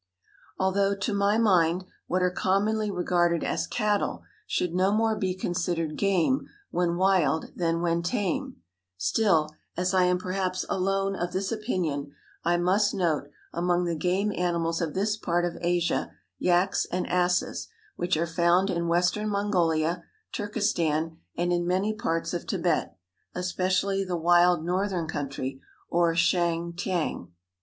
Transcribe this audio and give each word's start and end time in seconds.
Although, 0.57 0.95
to 0.95 1.13
my 1.13 1.37
mind, 1.37 1.85
what 2.07 2.23
are 2.23 2.31
commonly 2.31 2.89
regarded 2.89 3.43
as 3.43 3.67
cattle 3.67 4.23
should 4.47 4.73
no 4.73 4.91
more 4.91 5.15
be 5.15 5.35
considered 5.35 5.95
game 5.95 6.47
when 6.71 6.97
wild 6.97 7.51
than 7.55 7.83
when 7.83 8.01
tame, 8.01 8.55
still, 8.97 9.51
as 9.77 9.93
I 9.93 10.05
am 10.05 10.17
perhaps 10.17 10.65
alone 10.67 11.15
of 11.15 11.33
this 11.33 11.51
opinion, 11.51 12.15
I 12.43 12.57
must 12.57 12.95
note, 12.95 13.29
among 13.53 13.85
the 13.85 13.93
game 13.95 14.31
animals 14.35 14.81
of 14.81 14.95
this 14.95 15.15
part 15.17 15.45
of 15.45 15.59
Asia, 15.61 16.11
yaks 16.39 16.85
and 16.91 17.05
asses, 17.05 17.67
which 17.95 18.17
are 18.17 18.25
found 18.25 18.71
in 18.71 18.87
western 18.87 19.29
Mongolia, 19.29 20.03
Turkestan 20.33 21.19
and 21.37 21.53
in 21.53 21.67
many 21.67 21.93
parts 21.93 22.33
of 22.33 22.47
Tibet, 22.47 22.97
especially 23.35 24.03
the 24.03 24.17
wild 24.17 24.65
northern 24.65 25.07
country, 25.07 25.61
or 25.89 26.15
Chang 26.15 26.73
t'ang. 26.73 27.31